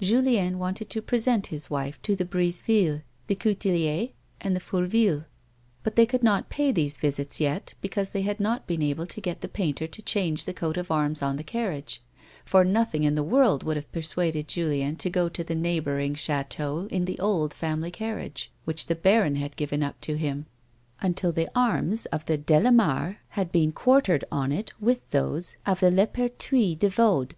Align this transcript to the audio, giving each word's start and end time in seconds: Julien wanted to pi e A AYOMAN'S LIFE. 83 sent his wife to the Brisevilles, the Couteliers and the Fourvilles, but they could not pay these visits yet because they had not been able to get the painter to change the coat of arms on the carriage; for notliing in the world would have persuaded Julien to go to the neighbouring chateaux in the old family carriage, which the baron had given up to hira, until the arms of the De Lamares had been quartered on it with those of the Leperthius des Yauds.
Julien 0.00 0.58
wanted 0.58 0.90
to 0.90 1.00
pi 1.00 1.14
e 1.16 1.20
A 1.20 1.22
AYOMAN'S 1.28 1.30
LIFE. 1.30 1.30
83 1.30 1.32
sent 1.32 1.46
his 1.46 1.70
wife 1.70 2.02
to 2.02 2.16
the 2.16 2.24
Brisevilles, 2.24 3.02
the 3.28 3.36
Couteliers 3.36 4.10
and 4.40 4.56
the 4.56 4.60
Fourvilles, 4.60 5.26
but 5.84 5.94
they 5.94 6.06
could 6.06 6.24
not 6.24 6.48
pay 6.50 6.72
these 6.72 6.98
visits 6.98 7.38
yet 7.38 7.72
because 7.80 8.10
they 8.10 8.22
had 8.22 8.40
not 8.40 8.66
been 8.66 8.82
able 8.82 9.06
to 9.06 9.20
get 9.20 9.42
the 9.42 9.48
painter 9.48 9.86
to 9.86 10.02
change 10.02 10.44
the 10.44 10.52
coat 10.52 10.76
of 10.76 10.90
arms 10.90 11.22
on 11.22 11.36
the 11.36 11.44
carriage; 11.44 12.02
for 12.44 12.64
notliing 12.64 13.04
in 13.04 13.14
the 13.14 13.22
world 13.22 13.62
would 13.62 13.76
have 13.76 13.92
persuaded 13.92 14.48
Julien 14.48 14.96
to 14.96 15.08
go 15.08 15.28
to 15.28 15.44
the 15.44 15.54
neighbouring 15.54 16.14
chateaux 16.16 16.88
in 16.90 17.04
the 17.04 17.20
old 17.20 17.54
family 17.54 17.92
carriage, 17.92 18.50
which 18.64 18.86
the 18.86 18.96
baron 18.96 19.36
had 19.36 19.54
given 19.54 19.84
up 19.84 20.00
to 20.00 20.16
hira, 20.16 20.46
until 21.00 21.30
the 21.30 21.48
arms 21.54 22.06
of 22.06 22.26
the 22.26 22.36
De 22.36 22.60
Lamares 22.60 23.18
had 23.28 23.52
been 23.52 23.70
quartered 23.70 24.24
on 24.32 24.50
it 24.50 24.72
with 24.80 25.08
those 25.10 25.56
of 25.64 25.78
the 25.78 25.92
Leperthius 25.92 26.76
des 26.76 26.90
Yauds. 26.90 27.34